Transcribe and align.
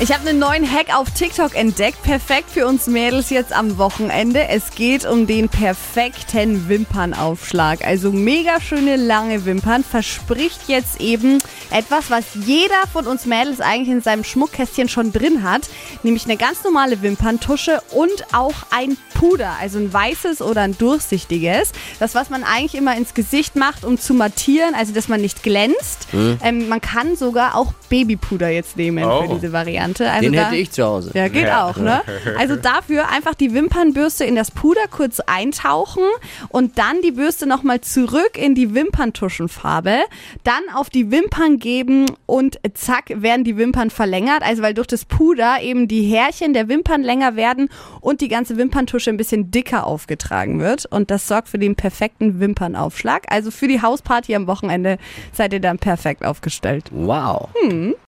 Ich 0.00 0.12
habe 0.12 0.28
einen 0.28 0.38
neuen 0.38 0.70
Hack 0.70 0.94
auf 0.94 1.10
TikTok 1.10 1.56
entdeckt. 1.56 2.02
Perfekt 2.02 2.50
für 2.50 2.66
uns 2.66 2.86
Mädels 2.86 3.30
jetzt 3.30 3.52
am 3.54 3.78
Wochenende. 3.78 4.46
Es 4.46 4.70
geht 4.72 5.04
um 5.06 5.26
den 5.26 5.48
perfekten 5.48 6.68
Wimpernaufschlag. 6.68 7.84
Also 7.84 8.12
mega 8.12 8.60
schöne 8.60 8.96
lange 8.96 9.44
Wimpern. 9.46 9.82
Verspricht 9.82 10.68
jetzt 10.68 11.00
eben 11.00 11.38
etwas, 11.70 12.10
was 12.10 12.24
jeder 12.34 12.86
von 12.92 13.06
uns 13.06 13.24
Mädels 13.24 13.60
eigentlich 13.60 13.88
in 13.88 14.02
seinem 14.02 14.24
Schmuckkästchen 14.24 14.88
schon 14.90 15.10
drin 15.10 15.42
hat. 15.42 15.62
Nämlich 16.02 16.26
eine 16.26 16.36
ganz 16.36 16.62
normale 16.64 17.00
Wimperntusche 17.02 17.80
und 17.90 18.24
auch 18.32 18.54
ein 18.70 18.96
Puder. 19.14 19.54
Also 19.60 19.78
ein 19.78 19.90
weißes 19.92 20.42
oder 20.42 20.60
ein 20.60 20.76
durchsichtiges. 20.78 21.72
Das, 21.98 22.14
was 22.14 22.28
man 22.30 22.44
eigentlich 22.44 22.74
immer 22.76 22.94
ins 22.94 23.14
Gesicht 23.14 23.56
macht, 23.56 23.84
um 23.84 23.98
zu 23.98 24.12
mattieren. 24.14 24.74
Also, 24.76 24.92
dass 24.92 25.08
man 25.08 25.22
nicht 25.22 25.42
glänzt. 25.42 26.06
Ähm, 26.42 26.68
man 26.68 26.80
kann 26.80 27.16
sogar 27.16 27.56
auch 27.56 27.72
Babypuder 27.88 28.50
jetzt 28.50 28.76
nehmen 28.76 29.02
Oh. 29.04 29.22
für 29.22 29.34
diese 29.34 29.50
Variante. 29.52 29.77
Also 29.80 30.22
Den 30.22 30.32
da- 30.32 30.46
hätte 30.46 30.56
ich 30.56 30.70
zu 30.70 30.84
Hause. 30.84 31.10
ja, 31.14 31.28
geht 31.28 31.44
Ja. 31.46 31.66
auch, 31.68 31.76
ne? 31.76 32.02
Also 32.38 32.56
dafür 32.56 33.08
einfach 33.10 33.34
die 33.34 33.54
Wimpernbürste 33.54 34.24
in 34.24 34.34
das 34.36 34.50
Puder 34.50 34.80
kurz 34.90 35.20
eintauchen 35.20 36.02
und 36.48 36.78
dann 36.78 37.00
die 37.02 37.12
Bürste 37.12 37.46
nochmal 37.46 37.80
zurück 37.80 38.32
in 38.36 38.54
die 38.54 38.74
Wimperntuschenfarbe, 38.74 39.98
dann 40.44 40.62
auf 40.74 40.90
die 40.90 41.10
Wimpern 41.10 41.58
geben 41.58 42.06
und 42.26 42.58
zack 42.74 43.06
werden 43.14 43.44
die 43.44 43.56
Wimpern 43.56 43.90
verlängert. 43.90 44.42
Also 44.42 44.62
weil 44.62 44.74
durch 44.74 44.86
das 44.86 45.04
Puder 45.04 45.60
eben 45.62 45.88
die 45.88 46.02
Härchen 46.02 46.52
der 46.52 46.68
Wimpern 46.68 47.02
länger 47.02 47.36
werden 47.36 47.68
und 48.00 48.20
die 48.20 48.28
ganze 48.28 48.56
Wimperntusche 48.56 49.10
ein 49.10 49.16
bisschen 49.16 49.50
dicker 49.50 49.86
aufgetragen 49.86 50.60
wird. 50.60 50.86
Und 50.86 51.10
das 51.10 51.26
sorgt 51.28 51.48
für 51.48 51.58
den 51.58 51.74
perfekten 51.76 52.40
Wimpernaufschlag. 52.40 53.24
Also 53.28 53.50
für 53.50 53.68
die 53.68 53.82
Hausparty 53.82 54.34
am 54.34 54.46
Wochenende 54.46 54.98
seid 55.32 55.52
ihr 55.52 55.60
dann 55.60 55.78
perfekt 55.78 56.24
aufgestellt. 56.24 56.86
Wow. 56.90 57.48